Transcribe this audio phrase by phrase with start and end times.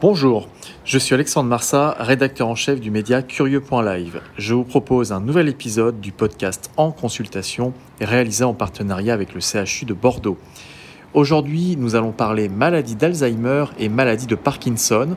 [0.00, 0.48] Bonjour,
[0.84, 4.20] je suis Alexandre Marsat, rédacteur en chef du média Curieux.live.
[4.36, 9.40] Je vous propose un nouvel épisode du podcast En consultation réalisé en partenariat avec le
[9.40, 10.38] CHU de Bordeaux.
[11.14, 15.16] Aujourd'hui, nous allons parler maladie d'Alzheimer et maladie de Parkinson.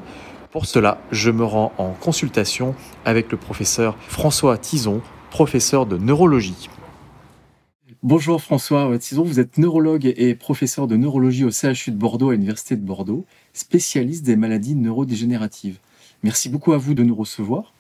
[0.50, 2.74] Pour cela, je me rends en consultation
[3.06, 6.70] avec le professeur François Tison, professeur de neurologie.
[8.02, 12.34] Bonjour François Tison, vous êtes neurologue et professeur de neurologie au CHU de Bordeaux à
[12.34, 15.78] l'Université de Bordeaux, spécialiste des maladies neurodégénératives.
[16.24, 17.74] Merci beaucoup à vous de nous recevoir.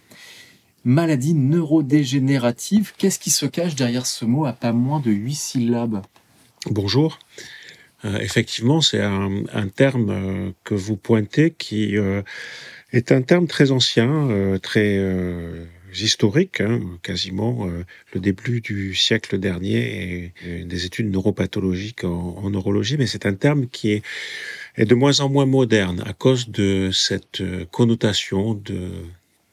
[0.83, 6.01] Maladie neurodégénérative, qu'est-ce qui se cache derrière ce mot à pas moins de huit syllabes?
[6.69, 7.19] Bonjour.
[8.03, 12.23] Euh, effectivement, c'est un, terme euh, que vous pointez qui euh,
[12.91, 14.97] est un terme très ancien, très
[15.99, 17.67] historique, hein, quasiment
[18.13, 23.67] le début du siècle dernier et, des études neuropathologiques en, neurologie, mais c'est un terme
[23.67, 24.03] qui est,
[24.77, 28.91] est, de moins en moins moderne à cause de cette connotation de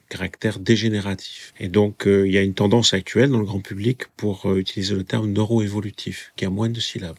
[0.08, 1.52] caractère dégénératif.
[1.60, 5.04] Et donc, il y a une tendance actuelle dans le grand public pour utiliser le
[5.04, 7.18] terme neuroévolutif, qui a moins de syllabes.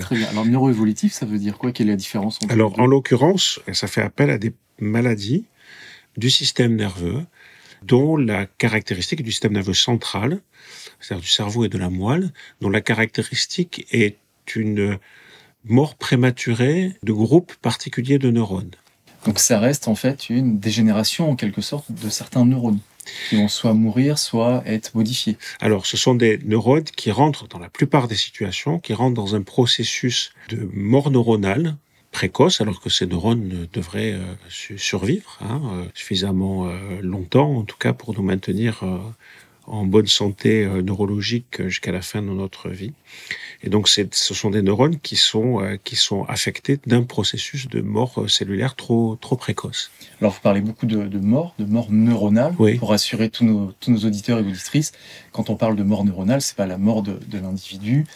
[0.00, 0.26] Très bien.
[0.28, 1.72] Alors, neuroévolutif, ça veut dire quoi?
[1.72, 5.44] Quelle est la différence entre Alors, en l'occurrence, ça fait appel à des maladies
[6.16, 7.24] du système nerveux
[7.82, 10.40] dont la caractéristique du système nerveux central,
[11.00, 14.16] c'est-à-dire du cerveau et de la moelle, dont la caractéristique est
[14.54, 14.98] une
[15.64, 18.74] mort prématurée de groupes particuliers de neurones.
[19.26, 22.78] Donc ça reste en fait une dégénération en quelque sorte de certains neurones
[23.28, 25.36] qui vont soit mourir, soit être modifiés.
[25.60, 29.34] Alors, ce sont des neurones qui rentrent dans la plupart des situations, qui rentrent dans
[29.34, 31.76] un processus de mort neuronale
[32.10, 37.76] précoce, alors que ces neurones devraient euh, survivre hein, euh, suffisamment euh, longtemps, en tout
[37.76, 38.82] cas pour nous maintenir
[39.68, 42.92] en bonne santé neurologique jusqu'à la fin de notre vie.
[43.64, 47.80] Et donc, ce sont des neurones qui sont, euh, qui sont affectés d'un processus de
[47.80, 49.90] mort euh, cellulaire trop, trop précoce.
[50.20, 53.90] Alors, vous parlez beaucoup de, de mort, de mort neuronale, pour rassurer tous nos, tous
[53.90, 54.92] nos auditeurs et auditrices.
[55.32, 58.06] Quand on parle de mort neuronale, c'est pas la mort de, de l'individu.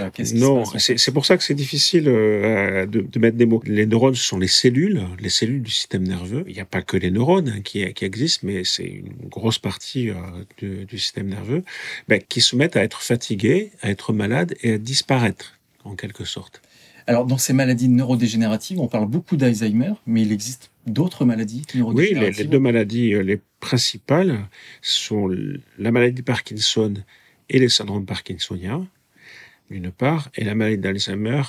[0.00, 3.62] Euh, non, c'est pour ça que c'est difficile de, de, mettre des mots.
[3.64, 6.44] Les neurones, ce sont les cellules, les cellules du système nerveux.
[6.48, 9.58] Il n'y a pas que les neurones hein, qui, qui existent, mais c'est une grosse
[9.58, 10.10] partie
[10.58, 11.64] du, du système nerveux
[12.08, 16.24] ben, qui se mettent à être fatigués, à être malades et à disparaître, en quelque
[16.24, 16.62] sorte.
[17.06, 22.36] Alors, dans ces maladies neurodégénératives, on parle beaucoup d'Alzheimer, mais il existe d'autres maladies neurodégénératives?
[22.36, 24.46] Oui, les, deux maladies euh, les principales
[24.82, 25.34] sont
[25.78, 26.92] la maladie de Parkinson
[27.48, 28.86] et les syndromes parkinsoniens,
[29.70, 31.42] d'une part, et la maladie d'Alzheimer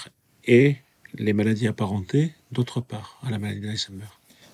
[0.46, 0.78] et
[1.16, 4.06] les maladies apparentées, d'autre part, à la maladie d'Alzheimer.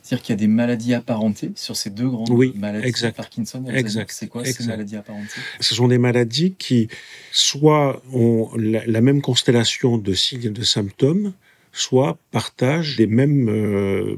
[0.05, 3.66] C'est-à-dire qu'il y a des maladies apparentées sur ces deux grandes oui, maladies, exact, Parkinson
[3.67, 5.41] et exact, C'est quoi ces maladies apparentées?
[5.59, 6.89] Ce sont des maladies qui
[7.31, 11.33] soit ont la, même constellation de signes et de symptômes,
[11.71, 14.17] soit partagent les mêmes euh,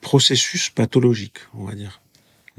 [0.00, 2.01] processus pathologiques, on va dire.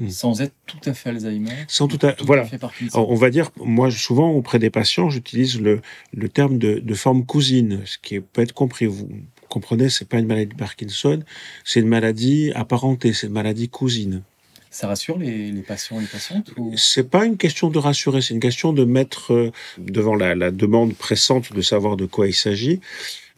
[0.00, 0.08] Hmm.
[0.08, 1.64] Sans être tout à fait Alzheimer.
[1.68, 2.48] Sans tout à, voilà.
[2.94, 5.82] on va dire, moi, souvent, auprès des patients, j'utilise le,
[6.12, 8.86] le terme de, de, forme cousine, ce qui peut être compris.
[8.86, 9.08] Vous
[9.48, 11.22] comprenez, c'est pas une maladie de Parkinson,
[11.64, 14.22] c'est une maladie apparentée, c'est une maladie cousine.
[14.68, 16.76] Ça rassure les, les patients et les patientes ou...
[16.76, 20.50] C'est pas une question de rassurer, c'est une question de mettre euh, devant la, la,
[20.50, 22.80] demande pressante de savoir de quoi il s'agit.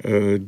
[0.07, 0.39] Euh,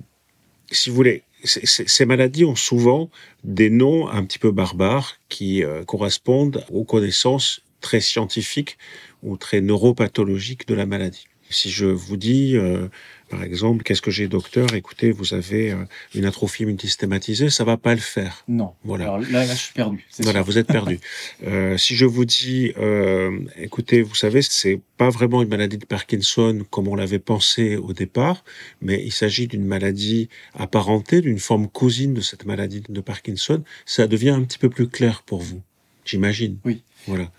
[0.70, 3.10] si vous voulez, ces maladies ont souvent
[3.44, 8.76] des noms un petit peu barbares qui euh, correspondent aux connaissances très scientifiques
[9.22, 11.28] ou très neuropathologiques de la maladie.
[11.50, 12.88] Si je vous dis euh,
[13.28, 14.74] par exemple, qu'est-ce que j'ai, docteur?
[14.74, 15.84] Écoutez, vous avez euh,
[16.14, 18.44] une atrophie multisystématisée, ça va pas le faire.
[18.48, 18.72] Non.
[18.84, 19.04] Voilà.
[19.04, 20.06] Alors là, là, je suis perdu.
[20.20, 20.98] Voilà, vous êtes perdu.
[21.46, 25.84] euh, si je vous dis, euh, écoutez, vous savez, c'est pas vraiment une maladie de
[25.84, 28.44] Parkinson comme on l'avait pensé au départ,
[28.80, 33.62] mais il s'agit d'une maladie apparentée, d'une forme cousine de cette maladie de Parkinson.
[33.84, 35.60] Ça devient un petit peu plus clair pour vous,
[36.04, 36.58] j'imagine.
[36.64, 36.82] Oui.
[37.06, 37.30] Voilà.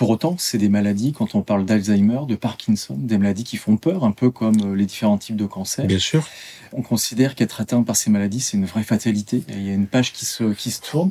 [0.00, 3.76] Pour autant, c'est des maladies, quand on parle d'Alzheimer, de Parkinson, des maladies qui font
[3.76, 5.84] peur, un peu comme euh, les différents types de cancers.
[5.84, 6.26] Bien sûr.
[6.72, 9.44] On considère qu'être atteint par ces maladies, c'est une vraie fatalité.
[9.50, 11.10] il y a une page qui se, qui se tourne.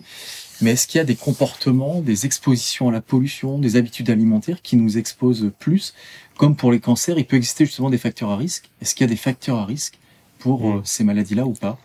[0.62, 4.64] Mais est-ce qu'il y a des comportements, des expositions à la pollution, des habitudes alimentaires
[4.64, 5.94] qui nous exposent plus?
[6.36, 8.72] Comme pour les cancers, il peut exister justement des facteurs à risque.
[8.82, 10.00] Est-ce qu'il y a des facteurs à risque
[10.40, 11.78] pour euh, ces maladies-là ou pas?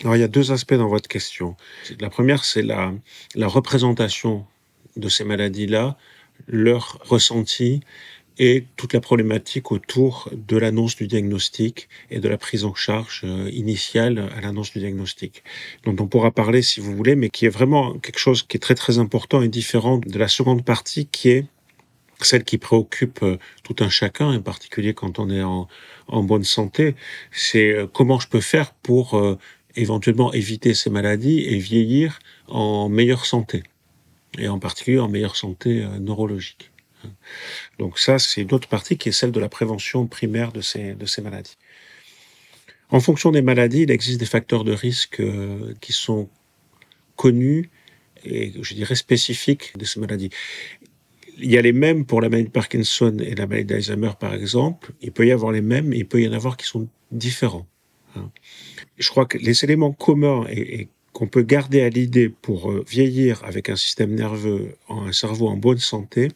[0.00, 1.54] Alors, il y a deux aspects dans votre question.
[2.00, 2.94] La première, c'est la,
[3.34, 4.46] la représentation
[4.96, 5.98] de ces maladies-là,
[6.48, 7.80] leur ressenti
[8.38, 13.22] et toute la problématique autour de l'annonce du diagnostic et de la prise en charge
[13.24, 15.42] euh, initiale à l'annonce du diagnostic,
[15.84, 18.60] dont on pourra parler si vous voulez, mais qui est vraiment quelque chose qui est
[18.60, 21.46] très très important et différent de la seconde partie qui est
[22.22, 25.68] celle qui préoccupe euh, tout un chacun, en particulier quand on est en,
[26.08, 26.94] bonne santé,
[27.30, 29.20] c'est euh, comment je peux faire pour
[29.74, 33.62] éventuellement éviter ces maladies et vieillir en meilleure santé,
[34.38, 36.70] et en particulier en meilleure santé euh, neurologique.
[37.78, 40.94] Donc ça, c'est une autre partie qui est celle de la prévention primaire de ces,
[40.94, 41.56] de ces maladies.
[42.90, 46.28] En fonction des maladies, il existe des facteurs de risque euh, qui sont
[47.16, 47.70] connus
[48.24, 50.30] et, je dirais, spécifiques de ces maladies.
[51.38, 54.34] Il y a les mêmes pour la maladie de Parkinson et la maladie d'Alzheimer, par
[54.34, 54.92] exemple.
[55.02, 57.66] Il peut y avoir les mêmes, mais il peut y en avoir qui sont différents.
[58.96, 62.84] Je crois que les éléments communs et, et qu'on peut garder à l'idée pour euh,
[62.86, 66.28] vieillir avec un système nerveux, un cerveau en bonne santé,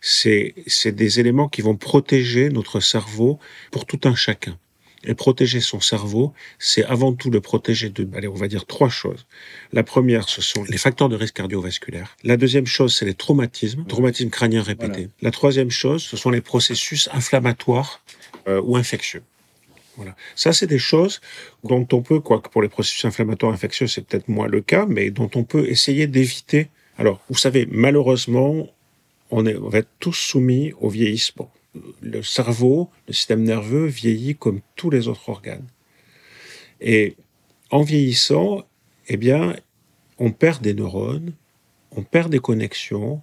[0.00, 3.38] c'est c'est des éléments qui vont protéger notre cerveau
[3.70, 4.58] pour tout un chacun.
[5.04, 8.88] Et protéger son cerveau, c'est avant tout le protéger de, allez, on va dire trois
[8.88, 9.26] choses.
[9.72, 12.16] La première, ce sont les facteurs de risque cardiovasculaire.
[12.24, 15.06] La deuxième chose, c'est les traumatismes, traumatismes crâniens répétés.
[15.06, 15.22] Voilà.
[15.22, 18.02] La troisième chose, ce sont les processus inflammatoires
[18.48, 19.22] euh, ou infectieux.
[19.96, 20.14] Voilà.
[20.34, 21.20] Ça, c'est des choses
[21.64, 25.10] dont on peut, quoique pour les processus inflammatoires infectieux, c'est peut-être moins le cas, mais
[25.10, 26.68] dont on peut essayer d'éviter.
[26.98, 28.68] Alors, vous savez, malheureusement,
[29.30, 31.50] on, est, va être tous soumis au vieillissement.
[32.00, 35.66] Le cerveau, le système nerveux vieillit comme tous les autres organes.
[36.80, 37.16] Et
[37.70, 38.64] en vieillissant,
[39.08, 39.56] eh bien,
[40.18, 41.32] on perd des neurones,
[41.90, 43.22] on perd des connexions,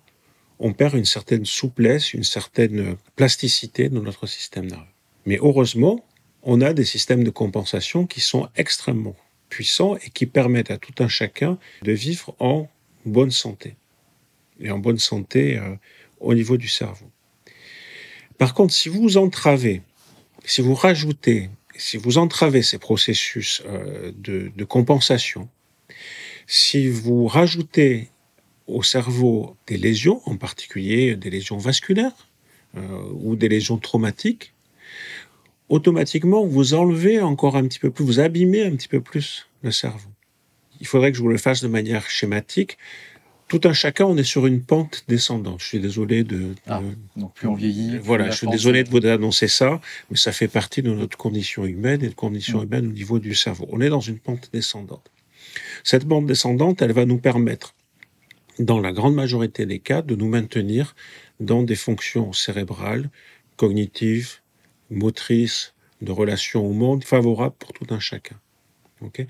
[0.59, 4.85] on perd une certaine souplesse, une certaine plasticité dans notre système nerveux.
[5.25, 6.05] Mais heureusement,
[6.43, 9.15] on a des systèmes de compensation qui sont extrêmement
[9.49, 12.67] puissants et qui permettent à tout un chacun de vivre en
[13.05, 13.75] bonne santé.
[14.59, 15.75] Et en bonne santé euh,
[16.19, 17.05] au niveau du cerveau.
[18.37, 19.81] Par contre, si vous entravez,
[20.45, 25.49] si vous rajoutez, si vous entravez ces processus euh, de, compensation,
[26.47, 28.09] si vous rajoutez
[28.67, 32.29] au cerveau des lésions, en particulier des lésions vasculaires
[32.77, 34.52] euh, ou des lésions traumatiques,
[35.73, 39.71] automatiquement, vous enlevez encore un petit peu plus, vous abîmez un petit peu plus le
[39.71, 40.09] cerveau.
[40.79, 42.77] Il faudrait que je vous le fasse de manière schématique.
[43.47, 45.59] Tout un chacun, on est sur une pente descendante.
[45.61, 46.37] Je suis désolé de...
[46.37, 46.81] de- Ah,
[47.15, 47.97] Donc plus on vieillit.
[47.97, 51.65] voilà, je suis désolé de vous annoncer ça, mais ça fait partie de notre condition
[51.65, 52.63] humaine et de condition Mm.
[52.63, 53.67] humaine au niveau du cerveau.
[53.71, 55.11] On est dans une pente descendante.
[55.83, 57.75] Cette pente descendante, elle va nous permettre,
[58.59, 60.95] dans la grande majorité des cas, de nous maintenir
[61.39, 63.09] dans des fonctions cérébrales,
[63.57, 64.39] cognitives,
[64.93, 68.35] motrices, de relations au monde, favorables pour tout un chacun.
[69.01, 69.25] Ok?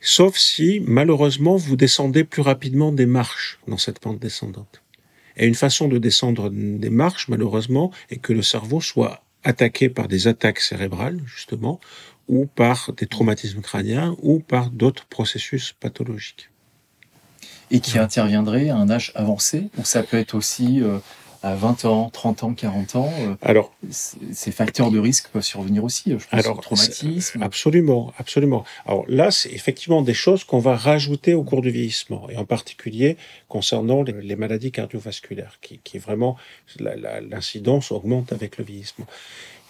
[0.00, 4.82] Sauf si, malheureusement, vous descendez plus rapidement des marches dans cette pente descendante.
[5.36, 10.08] Et une façon de descendre des marches, malheureusement, est que le cerveau soit attaqué par
[10.08, 11.80] des attaques cérébrales, justement,
[12.28, 16.50] ou par des traumatismes crâniens, ou par d'autres processus pathologiques.
[17.70, 20.98] Et qui interviendrait à un âge avancé, ou ça peut être aussi euh,
[21.42, 23.12] à 20 ans, 30 ans, 40 ans.
[23.20, 26.10] euh, Alors, ces facteurs de risque peuvent survenir aussi.
[26.10, 27.42] Je pense Alors, au traumatisme.
[27.42, 28.64] Absolument, absolument.
[28.86, 32.44] Alors là, c'est effectivement des choses qu'on va rajouter au cours du vieillissement, et en
[32.44, 33.16] particulier
[33.48, 36.36] concernant les, les maladies cardiovasculaires, qui, qui vraiment,
[36.78, 39.06] l'incidence augmente avec le vieillissement.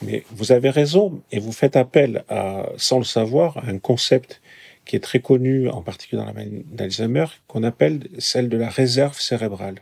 [0.02, 4.40] Mais vous avez raison, et vous faites appel, à, sans le savoir, à un concept
[4.86, 8.70] qui est très connu, en particulier dans la maladie d'Alzheimer, qu'on appelle celle de la
[8.70, 9.76] réserve cérébrale.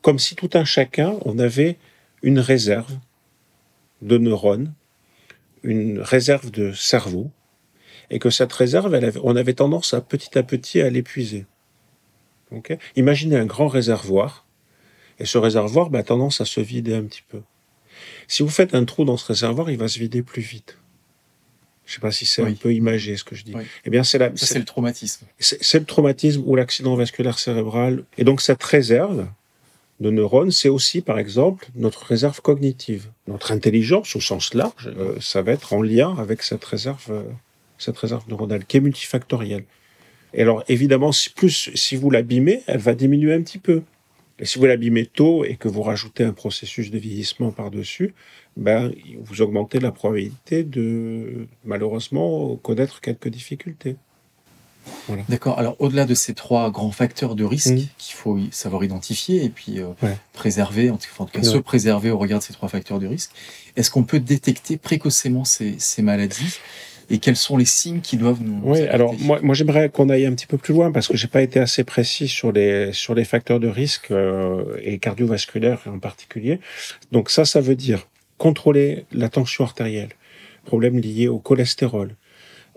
[0.00, 1.76] Comme si tout un chacun, on avait
[2.22, 2.92] une réserve
[4.02, 4.72] de neurones,
[5.62, 7.30] une réserve de cerveau,
[8.10, 11.46] et que cette réserve, elle avait- on avait tendance à petit à petit à l'épuiser.
[12.96, 14.44] Imaginez un grand réservoir,
[15.18, 17.40] et ce réservoir bah, a tendance à se vider un petit peu.
[18.28, 20.78] Si vous faites un trou dans ce réservoir, il va se vider plus vite.
[21.86, 23.54] Je ne sais pas si c'est un peu imagé ce que je dis.
[23.54, 23.64] Oui.
[23.84, 25.26] Eh bien, c'est la, le traumatisme.
[25.38, 28.04] c'est le traumatisme ou l'accident vasculaire cérébral.
[28.18, 29.28] Et donc cette réserve
[30.02, 33.08] de neurones, c'est aussi, par exemple, notre réserve cognitive.
[33.26, 37.22] Notre intelligence, au sens large, euh, ça va être en lien avec cette réserve, euh,
[37.78, 39.64] cette réserve neuronale, qui est multifactorielle.
[40.34, 43.82] Et alors, évidemment, si, plus, si vous l'abîmez, elle va diminuer un petit peu.
[44.38, 48.14] Et si vous l'abîmez tôt et que vous rajoutez un processus de vieillissement par-dessus,
[48.56, 53.96] ben, vous augmentez la probabilité de, malheureusement, connaître quelques difficultés.
[55.08, 55.22] Voilà.
[55.28, 55.58] D'accord.
[55.58, 57.86] Alors, au-delà de ces trois grands facteurs de risque Mhm.
[57.98, 60.16] qu'il faut savoir identifier et puis euh, Ouais.
[60.32, 61.52] préserver, en tout cas, en tout cas, Ouais.
[61.52, 63.30] se préserver au regard de ces trois facteurs de risque,
[63.76, 66.58] est-ce qu'on peut détecter précocement ces, ces maladies
[67.10, 70.24] et quels sont les signes qui doivent nous Oui, alors moi, moi j'aimerais qu'on aille
[70.24, 73.14] un petit peu plus loin parce que j'ai pas été assez précis sur les sur
[73.14, 76.60] les facteurs de risque euh, et cardiovasculaires en particulier.
[77.10, 78.06] Donc ça, ça veut dire
[78.38, 80.10] contrôler la tension artérielle,
[80.64, 82.16] problèmes liés au cholestérol,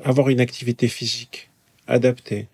[0.04, 1.50] avoir une activité physique
[1.88, 2.48] adaptée,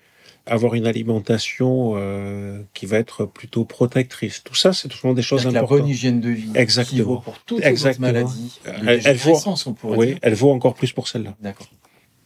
[0.45, 4.43] avoir une alimentation euh, qui va être plutôt protectrice.
[4.43, 5.79] Tout ça, c'est toujours des choses que la importantes.
[5.79, 6.97] bonne hygiène de vie Exactement.
[6.97, 8.07] qui vaut pour toutes les Exactement.
[8.07, 10.17] maladies de Elle- elle vaut- on pourrait Oui, dire.
[10.21, 11.67] elle vaut encore plus pour celle-là, D'accord.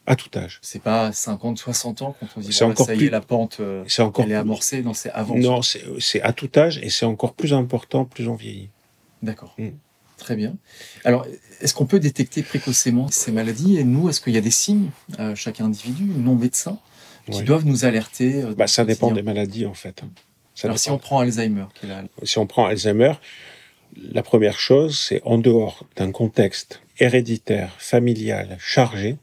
[0.07, 0.59] à tout âge.
[0.61, 3.11] C'est pas 50, 60 ans quand on dit C'est voilà, encore ça y plus- est,
[3.11, 5.35] la pente, euh, C'est encore elle est plus- amorcée, non, c'est avant.
[5.35, 8.69] Non, c'est à tout âge et c'est encore plus important plus on vieillit.
[9.21, 9.55] D'accord.
[9.57, 9.69] Mm.
[10.17, 10.55] Très bien.
[11.03, 11.27] Alors,
[11.59, 14.89] est-ce qu'on peut détecter précocement ces maladies Et nous, est-ce qu'il y a des signes,
[15.19, 16.79] euh, chaque individu, non médecin,
[17.31, 17.43] qui Ouais.
[17.43, 20.01] doivent nous alerter euh, Bah, ça dépend des maladies en fait.
[20.53, 21.65] Ça Alors, si on prend Alzheimer,
[22.23, 23.13] si on prend Alzheimer,
[24.11, 29.17] la première chose, c'est en dehors d'un contexte héréditaire, familial, chargé,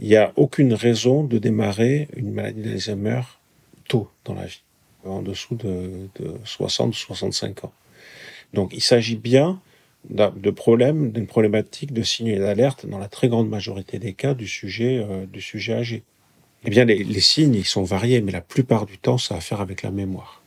[0.00, 3.22] il n'y a aucune raison de démarrer une maladie d'Alzheimer
[3.88, 4.62] tôt dans la vie,
[5.04, 7.72] en dessous de, de 60 ou 65 ans.
[8.54, 9.60] Donc il s'agit bien
[10.08, 14.34] de problèmes, d'une problématique de signes et d'alertes dans la très grande majorité des cas
[14.34, 16.04] du sujet, euh, du sujet âgé.
[16.64, 19.38] Eh bien, les, les signes, ils sont variés, mais la plupart du temps, ça a
[19.38, 20.42] à faire avec la mémoire.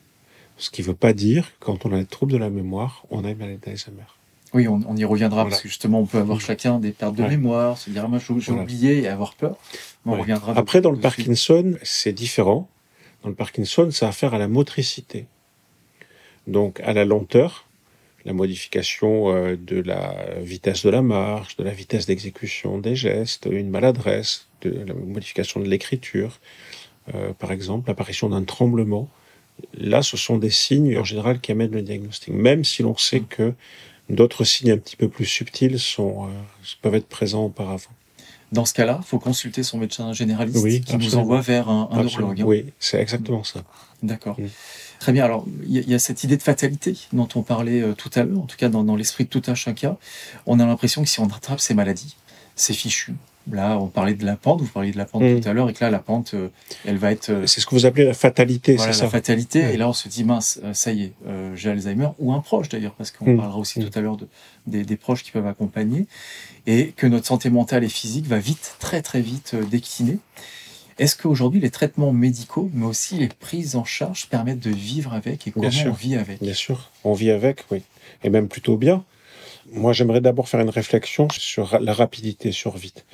[0.58, 3.06] Ce qui ne veut pas dire que quand on a des troubles de la mémoire,
[3.10, 4.04] on a une maladie d'Alzheimer.
[4.54, 5.52] Oui, on, on y reviendra, Voilà.
[5.52, 7.30] parce que justement, on peut avoir chacun des pertes de Ouais.
[7.30, 8.64] mémoire, se dire, ah, j'ai Voilà.
[8.64, 9.56] oublié et avoir peur.
[10.06, 10.20] On Ouais.
[10.20, 10.98] reviendra Après, dans le.
[10.98, 12.68] Parkinson, c'est différent.
[13.24, 15.26] Dans le Parkinson, ça a affaire à la motricité.
[16.48, 17.66] Donc, à la lenteur,
[18.26, 23.48] la modification euh, de la vitesse de la marche, de la vitesse d'exécution des gestes,
[23.52, 26.40] une maladresse, de la modification de l'écriture,
[27.16, 29.10] euh, par exemple, l'apparition d'un tremblement.
[29.78, 33.22] Là, ce sont des signes en général qui amènent le diagnostic, même si l'on sait
[33.22, 33.54] que
[34.10, 36.30] d'autres signes un petit peu plus subtils sont, euh,
[36.82, 37.90] peuvent être présents auparavant.
[38.52, 41.22] Dans ce cas-là, il faut consulter son médecin généraliste Oui, qui nous absolument.
[41.22, 42.42] envoie vers un, un neurologue.
[42.42, 42.46] hein.
[42.46, 43.64] Oui, c'est exactement ça.
[44.04, 44.40] D'accord.
[44.40, 44.48] Mm.
[45.02, 45.26] Très bien.
[45.26, 48.38] Alors, il y, a- cette idée de fatalité dont on parlait euh, tout à l'heure,
[48.38, 49.98] en tout cas dans, dans l'esprit de tout un chacun.
[50.46, 52.16] On a l'impression que si on attrape ces maladies,
[52.56, 53.16] c'est fichu.
[53.52, 55.40] Là, on parlait de la pente, vous parliez de la pente Mm.
[55.42, 56.50] tout à l'heure, et que là, la pente, euh,
[56.86, 59.12] elle va être euh, C'est ce que vous appelez la fatalité, voilà, c'est la ça
[59.12, 59.62] fatalité.
[59.64, 59.74] Ouais.
[59.74, 62.70] Et là, on se dit, mince, ça y est, euh, j'ai Alzheimer, ou un proche
[62.70, 63.38] d'ailleurs, parce qu'on Mm.
[63.38, 63.90] parlera aussi Mm.
[63.90, 64.28] tout à l'heure de,
[64.68, 66.06] des, des proches qui peuvent accompagner,
[66.68, 70.20] et que notre santé mentale et physique va vite, très très vite décliner.
[71.00, 75.48] Est-ce qu'aujourd'hui, les traitements médicaux, mais aussi les prises en charge, permettent de vivre avec
[75.48, 75.92] et Bien comment sûr.
[75.92, 76.42] on vit avec?
[76.42, 77.82] Bien sûr, on vit avec, oui.
[78.24, 79.04] Et même plutôt bien.
[79.72, 83.06] Moi, j'aimerais d'abord faire une réflexion sur la rapidité, sur vite.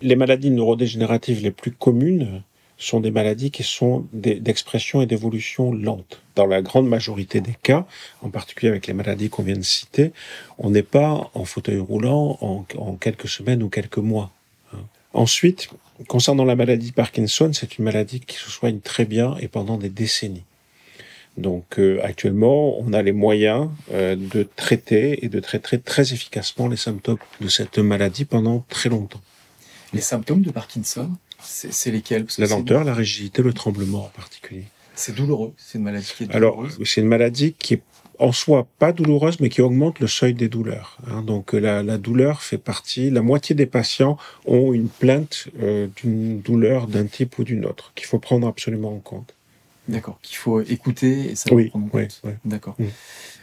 [0.00, 2.42] Les maladies neurodégénératives les plus communes
[2.78, 6.20] sont des maladies qui sont d'expression et d'évolution lente.
[6.34, 7.86] Dans la grande majorité des cas,
[8.22, 10.12] en particulier avec les maladies qu'on vient de citer,
[10.58, 14.32] on n'est pas en fauteuil roulant en, en quelques semaines ou quelques mois.
[15.14, 15.68] Ensuite,
[16.08, 19.76] concernant la maladie de Parkinson, c'est une maladie qui se soigne très bien et pendant
[19.76, 20.44] des décennies.
[21.36, 26.68] Donc euh, actuellement, on a les moyens euh, de traiter et de traiter très efficacement
[26.68, 29.20] les symptômes de cette maladie pendant très longtemps.
[29.94, 32.24] Les symptômes de Parkinson, c'est lesquels?
[32.24, 34.64] Parce La lenteur, la rigidité, le tremblement en particulier.
[34.94, 35.54] C'est douloureux.
[35.56, 36.78] C'est une maladie qui est Alors, douloureuse.
[36.84, 37.82] c'est une maladie qui est
[38.18, 40.98] en soi pas douloureuse, mais qui augmente le seuil des douleurs.
[41.10, 41.22] hein.
[41.22, 43.10] Donc, euh, la, la douleur fait partie.
[43.10, 44.16] La moitié des patients
[44.46, 48.94] ont une plainte euh, d'une douleur d'un type ou d'une autre qu'il faut prendre absolument
[48.94, 49.34] en compte.
[49.88, 50.18] D'accord.
[50.22, 52.20] Qu'il faut écouter et savoir Oui, prendre en compte.
[52.24, 52.32] oui.
[52.44, 52.76] D'accord.
[52.78, 52.84] Mm.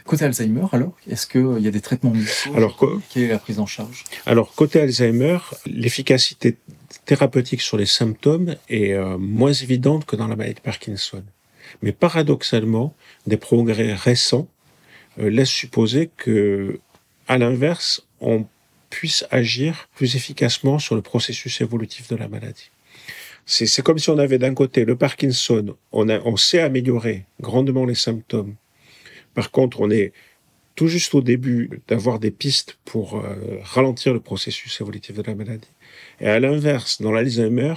[0.04, 2.78] Côté Alzheimer, alors, est-ce qu'il y a des traitements médicaux Alors,
[3.10, 4.04] Quelle est la prise en charge?
[4.24, 6.56] Alors, côté Alzheimer, l'efficacité
[7.04, 11.22] thérapeutique sur les symptômes est euh, moins évidente que dans la maladie de Parkinson.
[11.82, 12.94] Mais paradoxalement,
[13.26, 14.48] des progrès récents
[15.18, 16.78] euh, laissent supposer que,
[17.28, 18.46] à l'inverse, on
[18.90, 22.70] puisse agir plus efficacement sur le processus évolutif de la maladie.
[23.46, 27.24] C'est c'est comme si on avait d'un côté le Parkinson, on, a, on sait améliorer
[27.40, 28.54] grandement les symptômes.
[29.34, 30.12] Par contre, on est
[30.74, 35.34] tout juste au début d'avoir des pistes pour euh, ralentir le processus évolutif de la
[35.34, 35.68] maladie.
[36.20, 37.74] Et à l'inverse, dans l'Alzheimer,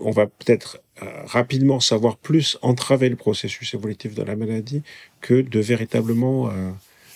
[0.00, 4.82] on va peut-être euh, rapidement savoir plus entraver le processus évolutif de la maladie
[5.20, 6.70] que de véritablement euh,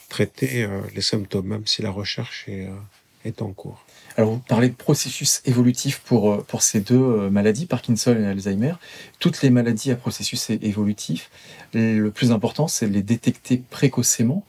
[0.08, 2.68] traiter euh, les symptômes, même si la recherche est,
[3.40, 3.84] en cours.
[4.16, 8.74] Alors, vous parlez de processus évolutif pour, pour ces deux maladies, Parkinson et Alzheimer.
[9.20, 11.30] Toutes les maladies à processus évolutif,
[11.72, 14.44] le plus important, c'est de les détecter précocement.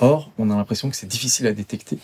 [0.00, 1.98] Or, on a l'impression que c'est difficile à détecter.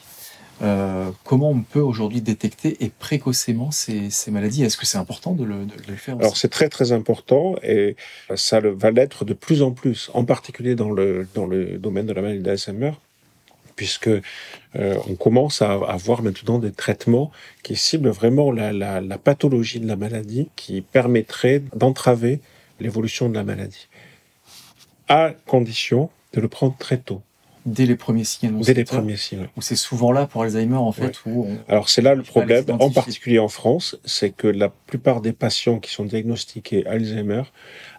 [0.62, 4.64] Euh, comment on peut aujourd'hui détecter et précocement ces, maladies?
[4.64, 7.96] Est-ce que c'est important de le, faire Alors c'est très très important et
[8.36, 12.12] ça va l'être de plus en plus, en particulier dans le, dans le domaine de
[12.12, 12.92] la maladie d'Alzheimer,
[13.76, 14.22] puisque euh,
[15.08, 17.32] on commence à avoir maintenant des traitements
[17.62, 22.40] qui ciblent vraiment la, la pathologie de la maladie, qui permettraient d'entraver
[22.80, 23.88] l'évolution de la maladie,
[25.08, 27.22] à condition de le prendre très tôt.
[27.66, 29.48] Dès les premiers signes Dès les premiers signes.
[29.60, 31.22] C'est souvent là pour Alzheimer, en fait.
[31.68, 35.78] Alors, c'est là le problème, en particulier en France, c'est que la plupart des patients
[35.78, 37.42] qui sont diagnostiqués Alzheimer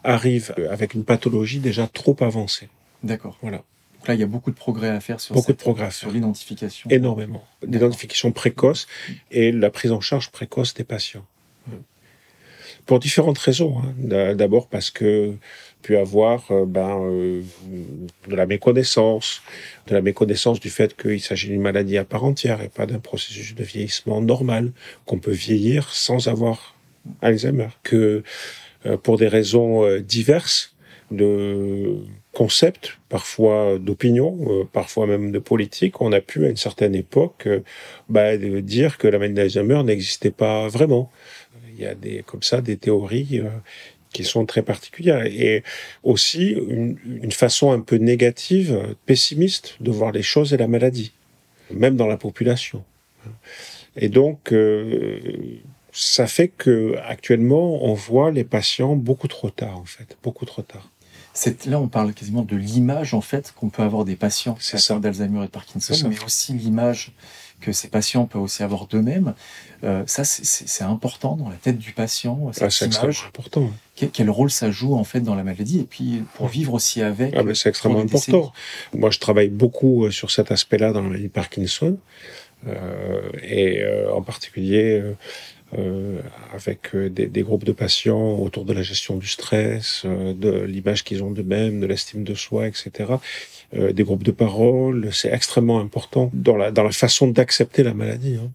[0.04, 2.70] arrivent avec une pathologie déjà trop avancée.
[3.04, 3.38] D'accord.
[3.42, 3.58] Voilà.
[3.58, 6.12] Donc là, il y a beaucoup de progrès à faire sur, beaucoup de progrès sur
[6.12, 6.90] l'identification.
[6.92, 7.44] Énormément.
[7.64, 8.88] L'identification précoce
[9.32, 11.26] et la prise en charge précoce des patients.
[12.86, 13.80] Pour différentes raisons.
[13.80, 14.36] Hein.
[14.36, 15.34] D'abord parce que
[15.86, 17.44] pu avoir euh, ben, euh,
[18.28, 19.44] de la méconnaissance,
[19.86, 22.98] de la méconnaissance du fait qu'il s'agit d'une maladie à part entière et pas d'un
[22.98, 24.72] processus de vieillissement normal,
[25.06, 26.76] qu'on peut vieillir sans avoir
[27.22, 28.24] Alzheimer, que
[28.88, 30.72] euh, pour des raisons diverses,
[31.12, 31.98] de
[32.32, 37.48] concepts, parfois d'opinion, parfois même de politique, on a pu à une certaine époque
[38.10, 41.12] ben, dire que la maladie d'Alzheimer n'existait pas vraiment.
[41.76, 43.42] Il y a des, comme ça des théories
[44.14, 45.64] qui sont très particulières et
[46.04, 51.12] aussi une, façon un peu négative, pessimiste de voir les choses et la maladie,
[51.70, 52.84] même dans la population.
[53.98, 55.20] Et donc, euh,
[55.92, 60.62] ça fait que actuellement, on voit les patients beaucoup trop tard, en fait, beaucoup trop
[60.62, 60.90] tard.
[61.66, 64.58] Là, on parle quasiment de l'image en fait qu'on peut avoir des patients
[65.02, 67.12] d'Alzheimer et de Parkinson, mais aussi l'image
[67.62, 69.34] que ces patients peuvent aussi avoir d'eux-mêmes.
[69.84, 72.40] Euh, ça, c'est important dans la tête du patient.
[72.48, 73.72] Ah, c'est extrêmement important.
[73.96, 77.34] Quel, rôle ça joue en fait dans la maladie et puis pour vivre aussi avec.
[77.36, 78.52] Ah, c'est extrêmement important.
[78.94, 81.98] Moi, je travaille beaucoup euh, sur cet aspect-là dans la maladie Parkinson.
[82.68, 85.04] Euh, et en particulier
[85.74, 86.22] euh,
[86.54, 91.04] avec euh, des, groupes de patients autour de la gestion du stress, euh, de l'image
[91.04, 93.16] qu'ils ont d'eux-mêmes, de l'estime de soi, etc.
[93.74, 98.38] des groupes de parole, c'est extrêmement important dans la, dans la façon d'accepter la maladie.
[98.42, 98.52] Hein.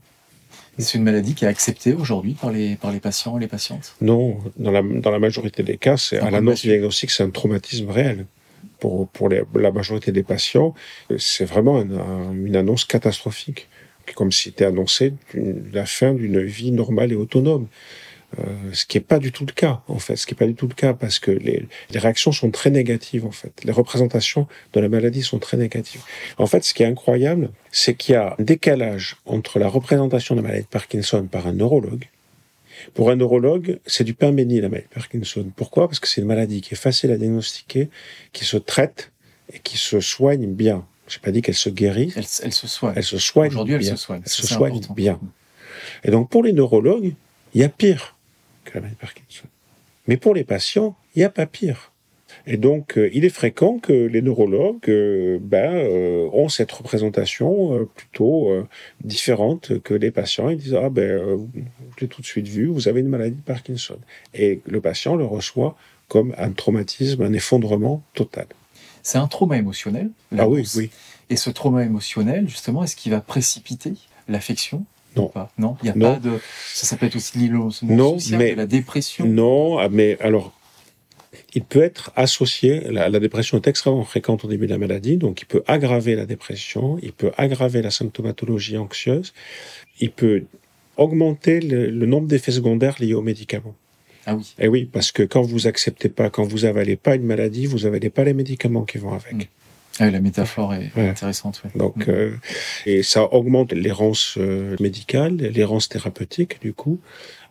[0.79, 3.97] C'est une maladie qui est acceptée aujourd'hui par les, par les patients et les patientes?
[4.01, 7.31] Non, dans la, dans la majorité des cas, c'est à l'annonce du diagnostic, c'est un
[7.31, 8.27] traumatisme réel.
[8.79, 10.75] Pour, pour la majorité des patients,
[11.19, 13.69] c'est vraiment une annonce catastrophique
[14.15, 15.15] comme c'était annoncé
[15.73, 17.67] la fin d'une vie normale et autonome.
[18.39, 20.17] Euh, ce qui n'est pas du tout le cas, en fait.
[20.17, 23.27] Ce qui n'est pas du tout le cas parce que les, réactions sont très négatives,
[23.27, 23.53] en fait.
[23.65, 26.03] Les représentations de la maladie sont très négatives.
[26.39, 30.37] En fait, ce qui est incroyable, c'est qu'il y a un décalage entre la représentation
[30.37, 32.05] de la maladie de Parkinson par un neurologue.
[32.95, 35.51] Pour un neurologue, c'est du pain béni, la maladie de Parkinson.
[35.57, 35.89] Pourquoi?
[35.89, 37.91] Parce que c'est une maladie qui est facile à diagnostiquer,
[38.33, 39.11] qui se traite
[39.53, 40.87] et qui se soigne bien.
[41.11, 42.13] Je n'ai pas dit qu'elle se guérit.
[42.17, 42.95] Elle, se soigne.
[42.97, 43.49] Elle se soigne.
[43.49, 44.23] Aujourd'hui, elle se soigne.
[44.25, 45.19] Elle se soigne bien.
[46.05, 47.15] Et donc, pour les neurologues,
[47.53, 48.17] il y a pire
[48.65, 49.47] que la maladie de Parkinson.
[50.07, 51.93] Mais pour les patients, il n'y a pas pire.
[52.47, 57.89] Et donc, euh, il est fréquent que les neurologues euh, ben, euh, ont cette représentation
[57.95, 58.67] plutôt
[59.03, 60.49] différente que les patients.
[60.49, 61.49] Ils disent Ah, ben,
[61.97, 63.99] je l'ai tout de suite vu, vous avez une maladie de Parkinson.
[64.33, 65.77] Et le patient le reçoit
[66.09, 68.47] comme un traumatisme, un effondrement total.
[69.03, 70.11] C'est un trauma émotionnel.
[70.37, 70.91] Ah oui, oui.
[71.31, 73.95] Et ce trauma émotionnel, justement, est-ce qu'il va précipiter
[74.29, 74.85] l'affection
[75.17, 75.33] non.
[75.59, 76.39] non, il n'y a pas de.
[76.73, 79.27] Ça, être aussi l'isolement social, mais, la dépression.
[79.27, 80.53] Non, ah, mais alors,
[81.55, 82.81] il peut être associé.
[82.91, 86.15] La, la, dépression est extrêmement fréquente au début de la maladie, donc il peut aggraver
[86.15, 89.33] la dépression, il peut aggraver la symptomatologie anxieuse,
[89.99, 90.45] il peut
[90.97, 93.75] augmenter le, le nombre d'effets secondaires liés aux médicaments.
[94.27, 94.55] Ah oui.
[94.59, 97.67] Et eh oui, parce que quand vous acceptez pas, quand vous avalez pas une maladie,
[97.67, 99.33] vous avalez pas les médicaments qui vont avec.
[99.33, 99.43] Mm.
[100.03, 101.63] Ah la métaphore est intéressante.
[101.75, 102.11] Donc, mm.
[102.11, 102.31] euh,
[102.87, 107.01] et ça augmente l'errance euh, médicale, l'errance thérapeutique, du coup.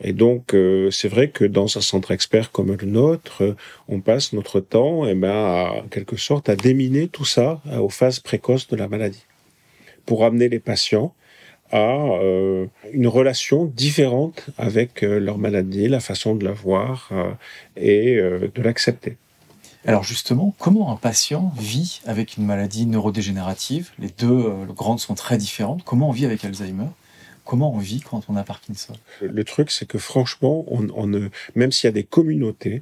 [0.01, 3.55] Et donc, euh, c'est vrai que dans un centre expert comme le nôtre,
[3.87, 7.89] on passe notre temps, et eh ben, à, quelque sorte, à déminer tout ça aux
[7.89, 9.25] phases précoces de la maladie,
[10.07, 11.13] pour amener les patients
[11.71, 17.31] à euh, une relation différente avec euh, leur maladie, la façon de la voir euh,
[17.77, 19.17] et de l'accepter.
[19.85, 23.91] Alors justement, comment un patient vit avec une maladie neurodégénérative?
[23.97, 25.83] Les deux grandes sont très différentes.
[25.83, 26.89] Comment on vit avec Alzheimer?
[27.45, 28.93] Comment on vit quand on a Parkinson?
[29.21, 32.81] Le truc, c'est que franchement, on, on même s'il y a des communautés,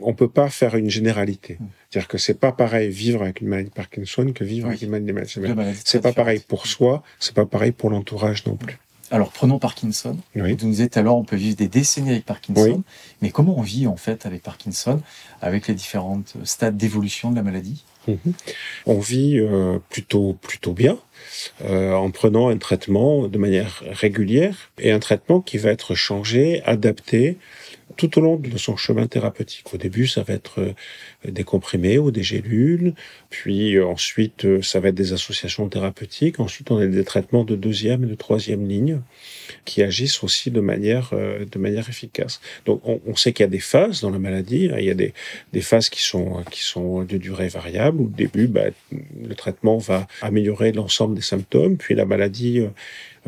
[0.00, 1.58] on peut pas faire une généralité.
[1.60, 1.66] Hmm.
[1.90, 4.90] C'est-à-dire que c'est pas pareil vivre avec une maladie de Parkinson que vivre avec une
[4.90, 8.78] maladie de C'est pas pareil pour soi, c'est pas pareil pour l'entourage non plus.
[9.12, 10.16] Alors prenons Parkinson.
[10.34, 12.82] Vous nous disiez alors on peut vivre des décennies avec Parkinson,
[13.20, 15.02] mais comment on vit en fait avec Parkinson,
[15.42, 17.84] avec les différents stades d'évolution de la maladie?
[18.08, 18.32] Mhm.
[18.86, 20.98] On vit euh, plutôt plutôt bien
[21.62, 26.62] euh, en prenant un traitement de manière régulière et un traitement qui va être changé,
[26.64, 27.36] adapté
[27.96, 29.72] tout au long de son chemin thérapeutique.
[29.72, 30.72] Au début, ça va être euh,
[31.24, 32.94] des comprimés ou des gélules,
[33.30, 36.40] puis euh, ensuite, euh, ça va être des associations thérapeutiques.
[36.40, 39.00] Ensuite, on a des traitements de deuxième et de troisième ligne
[39.64, 42.40] qui agissent aussi de manière, de manière efficace.
[42.64, 44.70] Donc, on, sait qu'il y a des phases dans la maladie.
[44.72, 44.76] Hein.
[44.78, 45.12] Il y a des,
[45.52, 48.02] des phases qui sont, qui sont de durée variable.
[48.02, 52.62] Au début, bah, le traitement va améliorer l'ensemble des symptômes, puis la maladie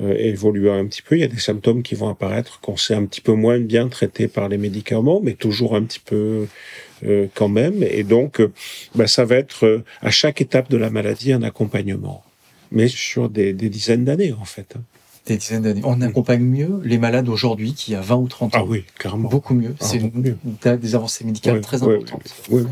[0.00, 1.16] euh, évoluant un petit peu.
[1.16, 3.86] Il y a des symptômes qui vont apparaître qu'on sait un petit peu moins bien
[3.86, 6.48] traités par les médicaments, mais toujours un petit peu
[7.04, 7.84] euh, quand même.
[7.88, 8.50] Et donc, euh,
[8.96, 12.24] bah, ça va être à chaque étape de la maladie un accompagnement,
[12.72, 14.74] mais sur des, dizaines d'années en fait.
[14.76, 14.82] Hein.
[15.26, 15.82] Des dizaines d'années.
[15.84, 18.58] On accompagne mieux les malades aujourd'hui qu'il y a 20 ou 30 ans.
[18.60, 19.28] Ah oui, clairement.
[19.28, 19.76] Beaucoup mieux.
[19.80, 22.34] Ah, C'est des avancées médicales très importantes.
[22.50, 22.64] Oui,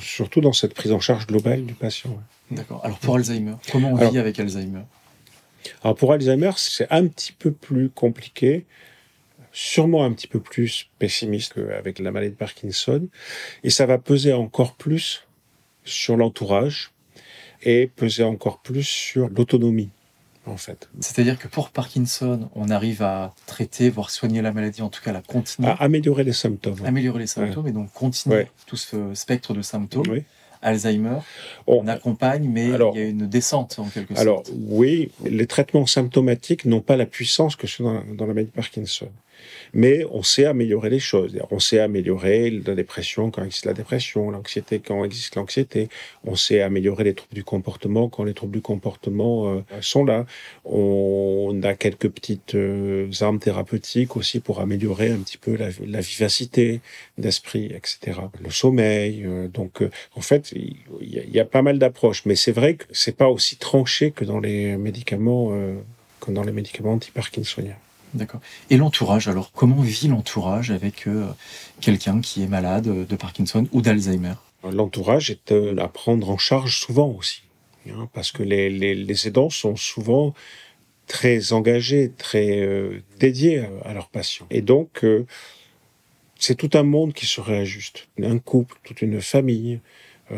[0.00, 2.10] surtout dans cette prise en charge globale du patient.
[2.50, 2.80] D'accord.
[2.84, 4.82] Alors pour Alzheimer, comment on vit avec Alzheimer?
[5.82, 8.64] Alors pour Alzheimer, c'est un petit peu plus compliqué,
[9.52, 13.08] sûrement un petit peu plus pessimiste qu'avec la maladie de Parkinson,
[13.64, 15.24] et ça va peser encore plus
[15.84, 16.90] sur l'entourage
[17.62, 19.90] et peser encore plus sur l'autonomie.
[20.48, 20.88] En fait.
[21.00, 25.12] C'est-à-dire que pour Parkinson, on arrive à traiter, voire soigner la maladie, en tout cas
[25.12, 25.68] la continuer.
[25.68, 26.78] À améliorer les symptômes.
[26.84, 30.06] Améliorer les symptômes et donc continuer tout ce spectre de symptômes.
[30.08, 30.22] Oui.
[30.66, 31.18] Alzheimer,
[31.66, 34.20] on, accompagne, mais il y a une descente en quelque sorte.
[34.20, 38.50] Alors oui, les traitements symptomatiques n'ont pas la puissance que ceux dans, dans la maladie
[38.50, 39.08] de Parkinson
[39.72, 41.36] mais on sait améliorer les choses.
[41.50, 45.88] On sait améliorer la dépression quand existe la dépression, l'anxiété quand existe l'anxiété.
[46.24, 50.26] On sait améliorer les troubles du comportement quand les troubles du comportement euh, sont là.
[50.64, 56.80] On a quelques petites euh, armes thérapeutiques aussi pour améliorer un petit peu la, vivacité
[57.18, 58.20] d'esprit, etc.
[58.42, 59.24] Le sommeil.
[59.24, 59.82] Euh, donc,
[60.14, 63.56] en fait, il y, a pas mal d'approches, mais c'est vrai que c'est pas aussi
[63.56, 65.50] tranché que dans les médicaments,
[66.20, 67.76] que dans les médicaments anti-parkinsoniens.
[68.14, 68.40] D'accord.
[68.70, 71.26] Et l'entourage, alors comment vit l'entourage avec euh,
[71.80, 74.34] quelqu'un qui est malade de Parkinson ou d'Alzheimer?
[74.64, 77.42] L'entourage est euh, à prendre en charge souvent aussi,
[77.88, 80.34] hein, parce que les, aidants sont souvent
[81.06, 84.46] très engagés, très euh, dédiés à, leurs patients.
[84.50, 85.04] Et donc,
[86.38, 88.08] c'est tout un monde qui se réajuste.
[88.20, 89.80] Un couple, toute une famille,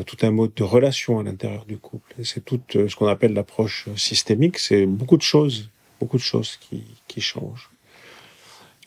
[0.05, 2.15] tout un mode de relation à l'intérieur du couple.
[2.23, 4.59] C'est tout ce qu'on appelle l'approche systémique.
[4.59, 7.71] C'est beaucoup de choses beaucoup de choses qui, changent.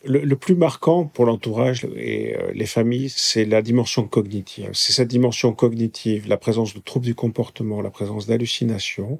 [0.04, 4.70] Le, plus marquant pour l'entourage et euh, les familles, c'est la dimension cognitive.
[4.74, 9.20] C'est cette dimension cognitive, la présence de troubles du comportement, la présence d'hallucinations,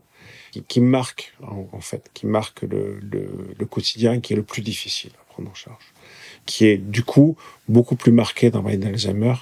[0.68, 5.50] qui, marque en, fait, qui marque le, quotidien, qui est le plus difficile à prendre
[5.50, 5.94] en charge,
[6.46, 7.38] qui est du coup
[7.70, 9.36] beaucoup plus marqué dans la d'Alzheimer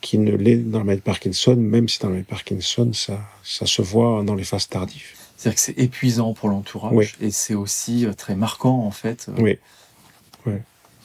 [0.00, 2.90] qui ne l'est dans la maladie de Parkinson, même si dans la maladie de Parkinson,
[2.92, 5.21] ça se voit dans les phases tardives.
[5.42, 9.28] C'est-à-dire que c'est épuisant pour l'entourage et c'est aussi euh, très marquant en fait.
[9.38, 9.58] Oui.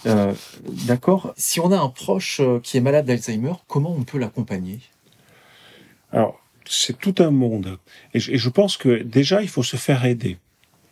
[0.06, 1.34] Euh, d'accord.
[1.38, 4.80] Si on a un proche euh, qui est malade d'Alzheimer, comment on peut l'accompagner?
[6.12, 7.80] Alors, c'est tout un monde.
[8.14, 10.38] Et je, pense que déjà, il faut se faire aider.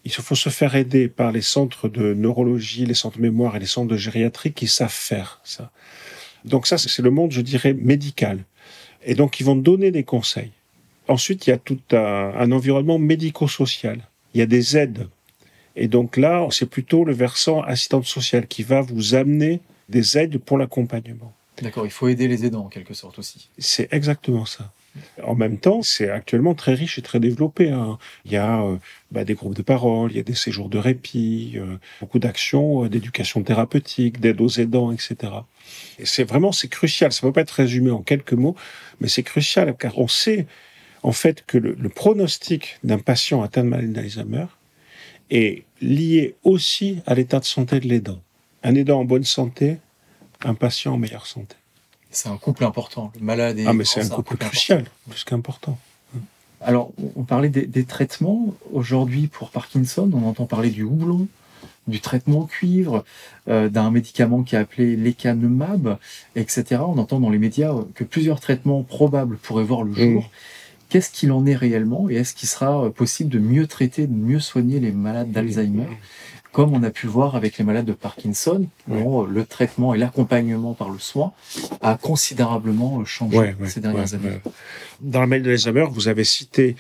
[0.06, 3.60] Il faut se faire aider par les centres de neurologie, les centres de mémoire et
[3.60, 5.70] les centres de gériatrie qui savent faire ça.
[6.46, 8.44] Donc ça, c'est le monde, je dirais, médical.
[9.04, 10.52] Et donc, ils vont donner des conseils.
[11.08, 14.00] Ensuite, il y a tout un, environnement médico-social.
[14.34, 15.08] Il y a des aides.
[15.76, 20.38] Et donc là, c'est plutôt le versant assistante sociale qui va vous amener des aides
[20.38, 21.34] pour l'accompagnement.
[21.62, 23.50] D'accord, il faut aider les aidants en quelque sorte aussi.
[23.58, 24.72] C'est exactement ça.
[25.24, 27.70] En même temps, c'est actuellement très riche et très développé.
[27.70, 27.98] Hein.
[28.26, 28.78] Il y a euh,
[29.12, 32.86] bah, des groupes de parole, il y a des séjours de répit, euh, beaucoup d'actions
[32.86, 35.16] euh, d'éducation thérapeutique, d'aide aux aidants, etc.
[36.00, 37.12] Et c'est vraiment c'est crucial.
[37.12, 38.56] Ça ne peut pas être résumé en quelques mots,
[39.02, 40.48] mais c'est crucial car on sait
[41.06, 44.48] en fait que le, pronostic d'un patient atteint de maladie d'Alzheimer
[45.30, 48.20] est lié aussi à l'état de santé de l'aidant.
[48.64, 49.78] Un aidant en bonne santé,
[50.44, 51.56] un patient en meilleure santé.
[52.10, 55.78] C'est un couple important, le malade et Ah, mais c'est un, couple, crucial, plus qu'important.
[56.60, 58.56] Alors, on parlait des, traitements.
[58.74, 61.28] Aujourd'hui, pour Parkinson, on entend parler du houblon,
[61.86, 63.06] du traitement au cuivre,
[63.48, 66.00] euh, d'un médicament qui est appelé lecanemab,
[66.36, 66.82] etc.
[66.88, 70.24] On entend dans les médias que plusieurs traitements probables pourraient voir le jour.
[70.24, 70.30] Mmh
[70.90, 74.14] qu'est-ce qu'il en est réellement et est-ce qu'il sera euh, possible de mieux traiter, de
[74.14, 75.88] mieux soigner les malades d'Alzheimer
[76.52, 79.98] comme on a pu voir avec les malades de Parkinson, où euh, le traitement et
[79.98, 81.34] l'accompagnement par le soin
[81.82, 84.40] a considérablement euh, changé ces dernières années.
[85.02, 86.78] Dans la maladie d'Alzheimer, vous avez cité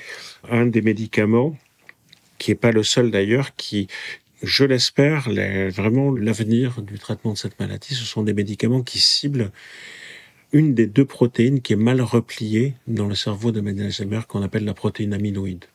[0.50, 1.58] un des médicaments,
[2.38, 3.88] qui n'est pas le seul d'ailleurs, qui,
[4.42, 5.28] je l'espère,
[5.72, 7.96] vraiment l'avenir du traitement de cette maladie.
[7.96, 9.52] Ce sont des médicaments qui ciblent
[10.54, 14.42] une des deux protéines qui est mal repliée dans le cerveau de maladie d'Alzheimer qu'on
[14.42, 15.66] appelle la protéine amyloïde.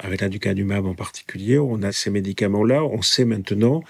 [0.00, 3.82] Avec l'aducanumab en particulier, on a ces médicaments-là, on sait maintenant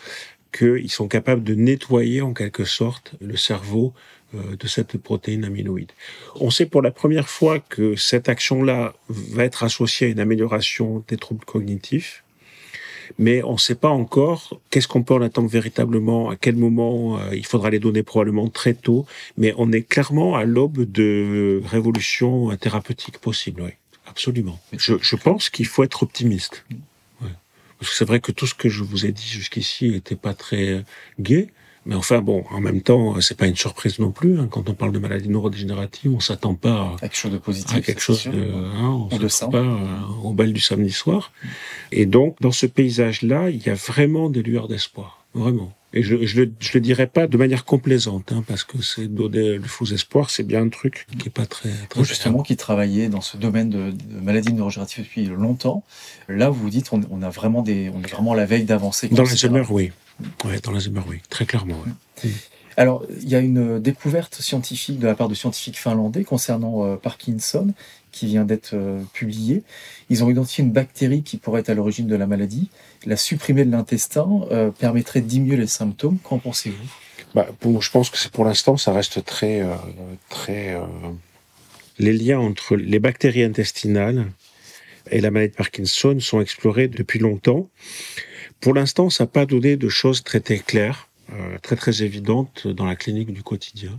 [0.56, 3.92] qu'ils sont capables de nettoyer en quelque sorte le cerveau
[4.34, 5.92] euh, de cette protéine amyloïde.
[6.36, 11.04] On sait pour la première fois que cette action-là va être associée à une amélioration
[11.08, 12.24] des troubles cognitifs,
[13.18, 17.18] mais on ne sait pas encore qu'est-ce qu'on peut en attendre véritablement, à quel moment,
[17.18, 21.62] euh, il faudra les donner probablement très tôt, mais on est clairement à l'aube de
[21.64, 23.70] révolutions thérapeutiques possibles, oui,
[24.06, 24.60] absolument.
[24.76, 26.64] Je, je pense qu'il faut être optimiste.
[27.22, 27.28] Ouais.
[27.78, 30.34] Parce que c'est vrai que tout ce que je vous ai dit jusqu'ici n'était pas
[30.34, 30.84] très
[31.20, 31.48] gai,
[31.86, 34.38] mais enfin, bon, en même temps, c'est pas une surprise non plus.
[34.38, 34.48] Hein.
[34.50, 37.80] Quand on parle de maladie neurodégénérative, on s'attend pas à quelque chose de positif, à
[37.80, 39.78] quelque chose de, hein, on s'attend pas
[40.22, 41.32] au bal du samedi soir.
[41.92, 45.72] Et donc, dans ce paysage-là, il y a vraiment des lueurs d'espoir, vraiment.
[45.96, 49.06] Et je, je, le, je le dirais pas de manière complaisante, hein, parce que c'est
[49.06, 51.68] donner le faux espoir, c'est bien un truc qui est pas très.
[51.88, 55.84] très vous, justement, qui travaillez dans ce domaine de, de maladies neurodégénératives depuis longtemps,
[56.28, 58.64] là, vous vous dites, on, on, a vraiment des, on est vraiment à la veille
[58.64, 59.08] d'avancer.
[59.08, 59.92] Dans les humeurs, oui.
[60.44, 61.76] Ouais, dans humeurs, oui, très clairement.
[61.84, 62.30] Ouais.
[62.76, 66.96] Alors, il y a une découverte scientifique de la part de scientifiques finlandais concernant euh,
[66.96, 67.72] Parkinson
[68.14, 69.62] qui vient d'être euh, publiée.
[70.08, 72.70] Ils ont identifié une bactérie qui pourrait être à l'origine de la maladie.
[73.06, 76.18] La supprimer de l'intestin euh, permettrait de diminuer les symptômes.
[76.22, 76.86] Qu'en pensez-vous?
[77.34, 79.74] Bah, pour, Je pense que c'est pour l'instant, ça reste très, euh,
[80.28, 80.80] très.
[81.98, 84.26] Les liens entre les bactéries intestinales
[85.10, 87.68] et la maladie de Parkinson sont explorés depuis longtemps.
[88.60, 91.08] Pour l'instant, ça n'a pas donné de choses très claires.
[91.32, 93.98] Euh, très très évidente dans la clinique du quotidien.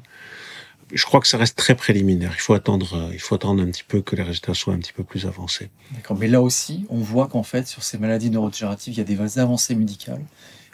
[0.93, 2.31] Je crois que ça reste très préliminaire.
[2.35, 4.77] Il faut attendre, euh, il faut attendre un petit peu que les résultats soient un
[4.77, 5.69] petit peu plus avancés.
[5.95, 6.17] D'accord.
[6.17, 9.39] Mais là aussi, on voit qu'en fait, sur ces maladies neurodégénératives, il y a des
[9.39, 10.23] avancées médicales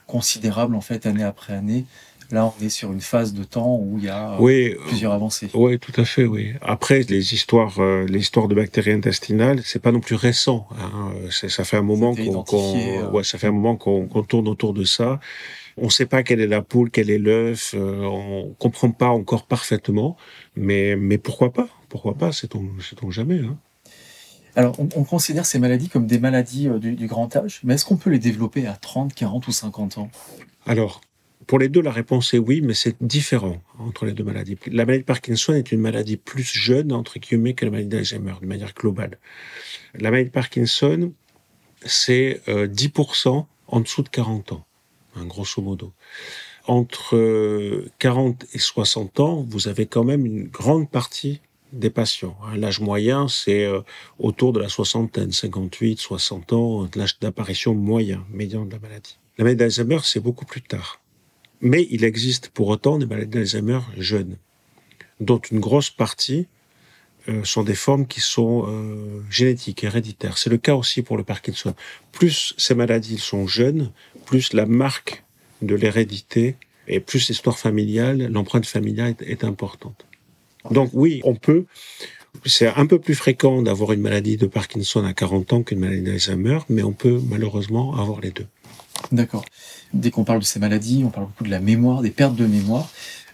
[0.07, 1.85] considérables en fait année après année.
[2.31, 5.49] Là, on est sur une phase de temps où il y a oui, plusieurs avancées.
[5.53, 6.53] Oui, tout à fait, oui.
[6.61, 10.67] Après, les histoires, euh, les histoires de bactéries intestinales, c'est pas non plus récent.
[10.79, 11.11] Hein.
[11.29, 13.09] Ça fait un moment qu'on, qu euh...
[13.09, 15.19] ouais, ça fait un moment qu'on qu tourne autour de ça.
[15.77, 19.07] On ne sait pas quelle est la poule, quel est l'œuf, euh, on comprend pas
[19.07, 20.15] encore parfaitement,
[20.55, 21.67] mais, mais pourquoi pas?
[21.89, 22.31] Pourquoi pas?
[22.31, 23.57] Sait-on sait jamais hein
[24.53, 27.75] alors, on, on, considère ces maladies comme des maladies euh, du, du, grand âge, mais
[27.75, 30.09] est-ce qu'on peut les développer à 30, 40 ou 50 ans?
[30.65, 30.99] Alors,
[31.51, 34.57] pour les deux, la réponse est oui, mais c'est différent entre les deux maladies.
[34.67, 38.35] La maladie de Parkinson est une maladie plus jeune, entre guillemets, que la maladie d'Alzheimer,
[38.41, 39.17] de manière globale.
[39.93, 41.11] La maladie de Parkinson,
[41.85, 44.65] c'est euh, 10% en dessous de 40 ans
[45.17, 45.91] hein, grosso modo.
[46.67, 51.41] Entre 40 et 60 ans, vous avez quand même une grande partie
[51.73, 52.37] des patients.
[52.55, 53.69] L'âge moyen, c'est
[54.19, 59.17] autour de la soixantaine, 58, 60 ans, l'âge d'apparition moyen, médian de la maladie.
[59.37, 61.01] La maladie d'Alzheimer, c'est beaucoup plus tard.
[61.61, 64.37] Mais il existe pour autant des maladies d'Alzheimer jeunes,
[65.19, 66.47] dont une grosse partie
[67.29, 70.39] euh, sont des formes qui sont euh, génétiques, héréditaires.
[70.39, 71.75] C'est le cas aussi pour le Parkinson.
[72.11, 73.91] Plus ces maladies sont jeunes,
[74.25, 75.23] plus la marque
[75.61, 76.55] de l'hérédité
[76.87, 80.07] et plus l'histoire familiale, l'empreinte familiale est, est, importante.
[80.71, 81.65] Donc oui, on peut.
[82.45, 86.01] C'est un peu plus fréquent d'avoir une maladie de Parkinson à 40 ans qu'une maladie
[86.01, 88.47] d'Alzheimer, mais on peut malheureusement avoir les deux.
[89.11, 89.45] D'accord.
[89.93, 92.45] Dès qu'on parle de ces maladies, on parle beaucoup de la mémoire, des pertes de
[92.45, 92.89] mémoire.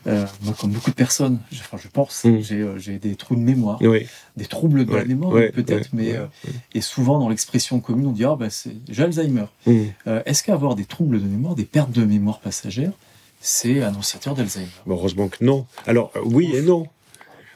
[0.07, 2.39] Euh, moi, comme beaucoup de personnes, je, enfin, je pense, mmh.
[2.41, 4.07] j'ai euh, des trous de mémoire, oui.
[4.37, 4.99] des troubles de ouais.
[4.99, 5.51] la mémoire ouais.
[5.51, 6.11] peut-être, ouais.
[6.11, 6.25] mais euh,
[6.73, 9.47] et souvent dans l'expression commune, on dit ah bah c'est j'ai Alzheimer.
[9.65, 9.81] Mmh.
[10.25, 12.93] Est-ce qu'avoir des troubles de mémoire, des pertes de mémoire passagères,
[13.41, 14.67] c'est annonciateur d'Alzheimer?
[14.85, 15.65] Bon, Heureusement que non.
[15.85, 16.87] Alors oui et non.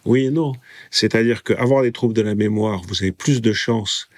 [0.05, 0.53] Oui et non.
[0.89, 4.09] C'est-à-dire qu'avoir des troubles de la mémoire, vous avez plus de chances,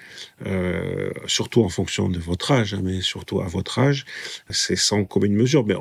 [0.46, 4.06] euh, surtout en fonction de votre âge, hein, mais surtout à votre âge,
[4.48, 5.66] c'est sans commune mesure.
[5.66, 5.74] Mais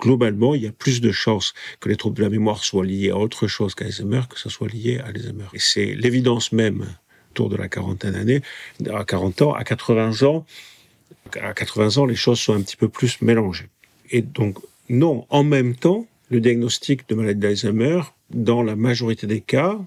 [0.00, 3.10] globalement, il y a plus de chances que les troubles de la mémoire soient liés
[3.10, 5.46] à autre chose qu'à Alzheimer que ce soit lié à Alzheimer.
[5.54, 6.86] Et c'est l'évidence même
[7.30, 8.42] autour de la quarantaine d'années,
[8.92, 10.44] à 40 ans, à 80 ans,
[11.40, 13.70] à 80 ans, les choses sont un petit peu plus mélangées.
[14.10, 14.58] Et donc,
[14.90, 19.78] non, en même temps, le diagnostic de maladie d'Alzheimer, dans la majorité des cas,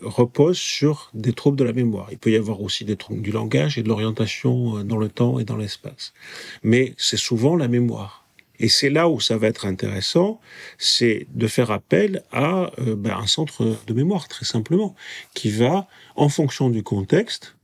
[0.00, 2.08] repose sur des troubles de la mémoire.
[2.10, 5.38] Il peut y avoir aussi des troubles du langage et de l'orientation dans le temps
[5.38, 6.14] et dans l'espace.
[6.62, 8.24] Mais c'est souvent la mémoire.
[8.60, 10.38] Et c'est là où ça va être intéressant,
[10.76, 14.94] c'est de faire appel à euh, ben, un centre de mémoire, très simplement,
[15.34, 17.56] qui va, en fonction du contexte,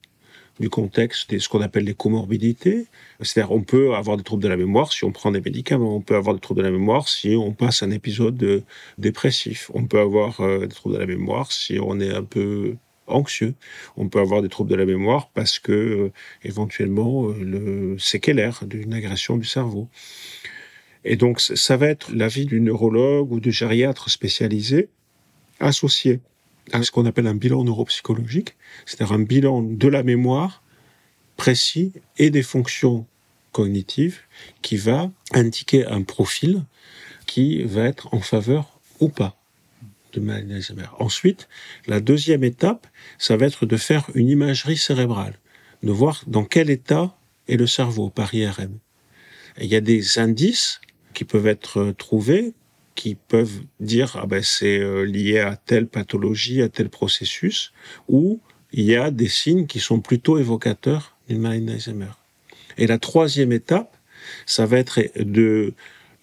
[0.60, 2.86] du contexte de ce qu'on appelle les comorbidités.
[3.20, 5.96] C'est-à-dire, on peut avoir des troubles de la mémoire si on prend des médicaments.
[5.96, 8.62] On peut avoir des troubles de la mémoire si on passe un épisode de
[8.98, 9.70] dépressif.
[9.74, 13.54] On peut avoir euh, des troubles de la mémoire si on est un peu anxieux.
[13.96, 18.64] On peut avoir des troubles de la mémoire parce que, euh, éventuellement, euh, le séquelaire
[18.66, 19.88] d'une agression du cerveau.
[21.04, 24.88] Et donc, ça va être l'avis du neurologue ou du gériatre spécialisé
[25.60, 26.20] associé
[26.72, 30.62] à ce qu'on appelle un bilan neuropsychologique, c'est-à-dire un bilan de la mémoire
[31.36, 33.06] précis et des fonctions
[33.52, 34.20] cognitives
[34.62, 36.64] qui va indiquer un profil
[37.26, 39.36] qui va être en faveur ou pas
[40.12, 40.88] de maladie d'Alzheimer.
[40.98, 41.48] Ensuite,
[41.86, 42.86] la deuxième étape,
[43.18, 45.38] ça va être de faire une imagerie cérébrale,
[45.82, 47.16] de voir dans quel état
[47.48, 48.78] est le cerveau par IRM.
[49.60, 50.80] il y a des indices
[51.14, 52.54] qui peuvent être trouvés
[52.96, 57.72] qui peuvent dire ah ben c'est euh, lié à telle pathologie, à tel processus,
[58.08, 58.40] ou
[58.72, 62.12] il y a des signes qui sont plutôt évocateurs d'une maladie d'Alzheimer.
[62.78, 63.96] Et la troisième étape,
[64.44, 65.74] ça va être de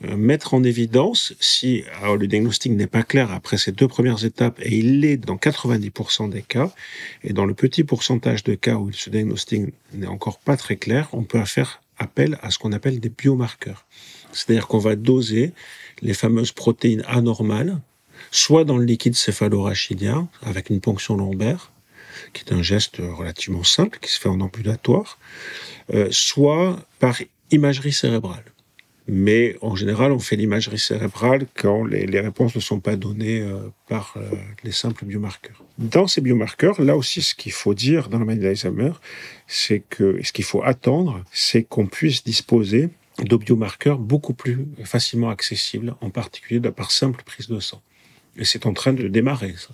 [0.04, 4.60] euh, mettre en évidence si le diagnostic n'est pas clair après ces deux premières étapes
[4.62, 6.72] et il l'est dans 90% des cas
[7.24, 11.08] et dans le petit pourcentage de cas où ce diagnostic n'est encore pas très clair,
[11.14, 13.86] on peut faire appel à ce qu'on appelle des biomarqueurs.
[14.32, 15.54] C'est-à-dire qu'on va doser
[16.04, 17.80] les fameuses protéines anormales,
[18.30, 21.72] soit dans le liquide céphalorachidien, avec une ponction lombaire,
[22.34, 25.18] qui est un geste relativement simple, qui se fait en ambulatoire,
[25.94, 27.18] euh, soit par
[27.52, 28.44] imagerie cérébrale.
[29.08, 33.60] Mais en général, on fait l'imagerie cérébrale quand les, réponses ne sont pas données euh,
[33.90, 34.30] par euh,
[34.64, 35.62] les simples biomarqueurs.
[35.78, 38.94] Dans ces biomarqueurs, là aussi, ce qu'il faut dire dans le manuel d'Alzheimer,
[39.48, 45.30] c'est que ce qu'il faut attendre, c'est qu'on puisse disposer de biomarqueurs beaucoup plus facilement
[45.30, 47.82] accessibles, en particulier par simple prise de sang.
[48.38, 49.74] Et c'est en train de démarrer, ça.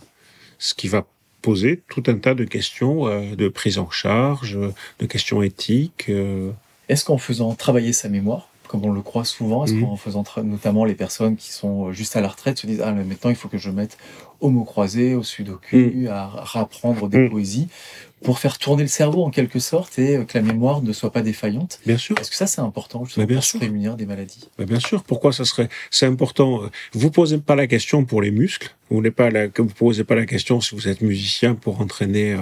[0.57, 1.07] Ce qui va
[1.41, 4.57] poser tout un tas de questions euh, de prise en charge,
[4.99, 6.07] de questions éthiques.
[6.09, 6.51] Euh.
[6.89, 9.81] Est-ce qu'en faisant travailler sa mémoire, comme on le croit souvent, mmh.
[9.81, 12.91] qu'en faisant notamment les personnes qui sont euh, juste à la retraite se disent ah
[12.91, 13.97] maintenant il faut que je mette
[14.41, 16.07] au mot croisé, au sudoku, mmh.
[16.07, 17.29] à rapprendre des mmh.
[17.31, 17.67] poésies,
[18.23, 21.21] pour faire tourner le cerveau en quelque sorte et que la mémoire ne soit pas
[21.21, 21.79] défaillante.
[21.85, 22.15] Bien sûr.
[22.19, 23.53] Est-ce que ça c'est important justement bien pour sûr.
[23.53, 24.49] se prémunir des maladies?
[24.59, 25.03] Bien sûr.
[25.03, 26.61] Pourquoi ça serait C'est important.
[26.93, 28.75] Vous posez pas la question pour les muscles.
[28.91, 29.47] Vous ne pas la...
[29.47, 32.39] vous posez pas la question si vous êtes musicien pour entraîner euh,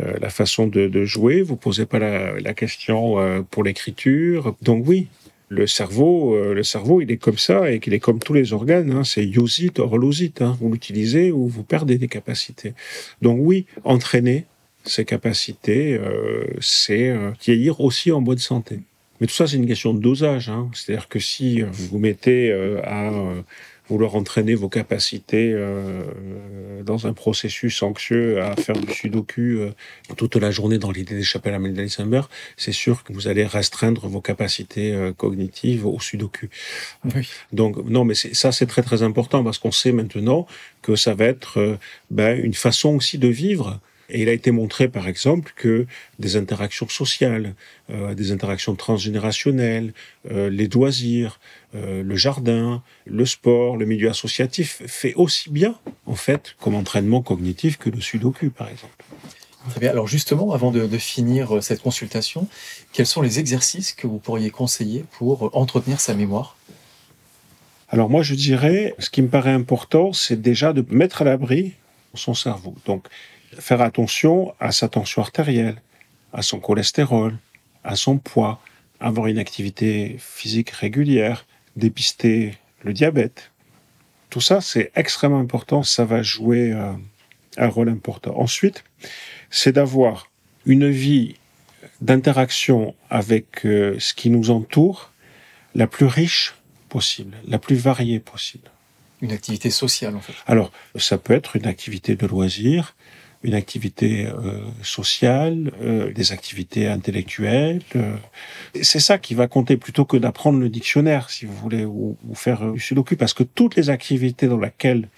[0.00, 1.42] euh, la façon de, de, jouer.
[1.42, 4.54] Vous posez pas la, la question euh, pour l'écriture.
[4.62, 5.08] Donc oui,
[5.54, 8.90] le cerveau, le cerveau, il est comme ça et qu'il est comme tous les organes.
[8.90, 9.94] Hein, c'est use it or.
[9.94, 10.56] Hein.
[10.60, 12.74] Vous l'utilisez ou vous perdez des capacités.
[13.20, 14.46] Donc oui, entraîner,
[14.84, 18.80] ses capacités, euh, c'est euh, vieillir aussi en bonne santé.
[19.20, 20.48] Mais tout ça, c'est une question de dosage.
[20.48, 20.70] Hein.
[20.74, 23.10] C'est-à-dire que si vous vous mettez euh, à
[23.92, 25.54] vouloir entraîner vos capacités
[26.84, 29.58] dans un processus anxieux à faire du sudoku
[30.16, 32.22] toute la journée dans l'idée d'échapper à la maladie d'Alzheimer,
[32.56, 36.48] c'est sûr que vous allez restreindre vos capacités cognitives au sudoku.
[37.14, 37.28] Oui.
[37.52, 40.46] Donc non, mais ça c'est très très important parce qu'on sait maintenant
[40.80, 41.78] que ça va être
[42.10, 45.86] ben, une façon aussi de vivre et il a été montré, par exemple, que
[46.18, 47.54] des interactions sociales,
[47.90, 49.94] euh, des interactions transgénérationnelles,
[50.30, 51.40] euh, les loisirs,
[51.74, 57.22] euh, le jardin, le sport, le milieu associatif fait aussi bien, en fait, comme entraînement
[57.22, 59.04] cognitif que le sudoku, par exemple.
[59.70, 59.90] Très bien.
[59.90, 62.48] Alors justement, avant de, de, finir cette consultation,
[62.92, 66.56] quels sont les exercices que vous pourriez conseiller pour entretenir sa mémoire?
[67.88, 71.74] Alors moi, je dirais, ce qui me paraît important, c'est déjà de mettre à l'abri
[72.14, 72.74] son cerveau.
[72.86, 73.06] Donc,
[73.58, 75.76] faire attention à sa tension artérielle,
[76.32, 77.36] à son cholestérol,
[77.84, 78.60] à son poids,
[79.00, 83.50] avoir une activité physique régulière, dépister le diabète.
[84.30, 86.92] Tout ça, c'est extrêmement important, ça va jouer euh,
[87.56, 88.38] un rôle important.
[88.38, 88.84] Ensuite,
[89.50, 90.30] c'est d'avoir
[90.64, 91.36] une vie
[92.00, 95.12] d'interaction avec euh, ce qui nous entoure
[95.74, 96.54] la plus riche
[96.88, 98.70] possible, la plus variée possible.
[99.20, 100.34] Une activité sociale, en fait.
[100.46, 102.96] Alors, ça peut être une activité de loisir,
[103.42, 107.82] une activité euh, sociale, euh, des activités intellectuelles.
[107.96, 108.16] Euh.
[108.82, 112.34] C'est ça qui va compter plutôt que d'apprendre le dictionnaire, si vous voulez, ou, ou
[112.34, 115.08] faire du sudoku, parce que toutes les activités dans lesquelles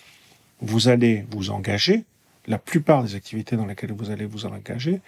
[0.61, 2.05] vous allez vous engager,
[2.47, 5.01] la plupart des activités dans lesquelles vous allez vous engager,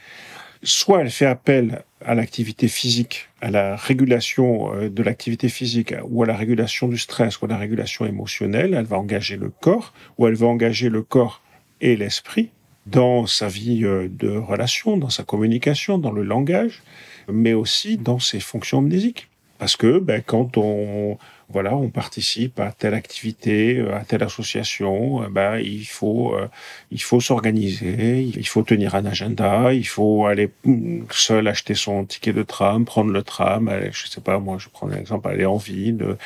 [0.63, 6.27] soit elle fait appel à l'activité physique, à la régulation de l'activité physique, ou à
[6.27, 10.27] la régulation du stress, ou à la régulation émotionnelle, elle va engager le corps, ou
[10.27, 11.43] elle va engager le corps
[11.83, 12.51] et l'esprit,
[12.87, 16.83] dans sa vie euh, de relation, dans sa communication, dans le langage,
[17.29, 19.29] mais aussi dans ses fonctions amnésiques.
[19.59, 25.23] Parce que ben, quand on, voilà, on participe à telle activité, euh, à telle association,
[25.23, 26.49] euh, ben, il faut, euh,
[26.91, 32.05] il faut s'organiser, il faut tenir un agenda, il faut aller mm, seul acheter son
[32.05, 35.29] ticket de tram, prendre le tram, aller, je sais pas, moi, je prends un exemple,
[35.29, 36.17] aller en ville,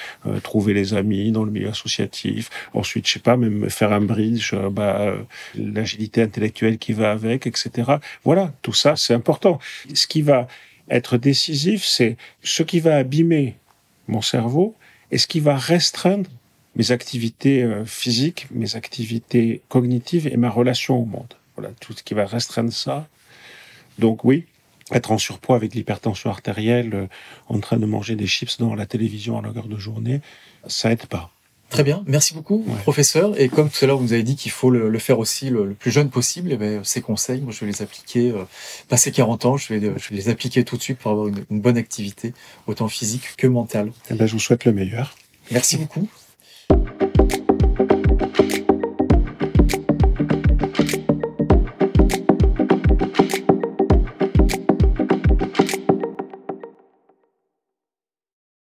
[0.42, 4.54] trouver les amis dans le milieu associatif, ensuite, je sais pas, même faire un bridge,
[4.54, 7.92] ben, l'agilité intellectuelle qui va avec, etc.
[8.24, 9.58] Voilà, tout ça, c'est important.
[9.92, 10.48] Ce qui va
[10.88, 13.56] être décisif, c'est ce qui va abîmer
[14.08, 14.74] mon cerveau
[15.11, 16.30] et ce qui va restreindre
[16.76, 21.34] mes activités euh, physiques, mes activités cognitives et ma relation au monde?
[21.56, 23.08] Voilà, tout ce qui va restreindre ça.
[23.98, 24.46] Donc oui,
[24.92, 27.06] être en surpoids avec l'hypertension artérielle, euh,
[27.48, 30.20] en train de manger des chips dans la télévision à longueur de journée,
[30.66, 31.30] ça aide pas.
[31.70, 33.40] Très bien, merci beaucoup, professeur.
[33.40, 35.72] Et comme tout à l'heure, vous nous avez dit qu'il faut le, faire aussi le,
[35.72, 38.44] plus jeune possible, et eh bien, ces conseils, moi, je vais les appliquer, euh,
[38.88, 41.60] passé 40 ans, je vais, je vais les appliquer tout de suite pour avoir une,
[41.60, 42.34] bonne activité,
[42.66, 43.92] autant physique que mentale.
[44.10, 45.14] Eh ben, je vous souhaite le meilleur.
[45.52, 46.08] Merci beaucoup.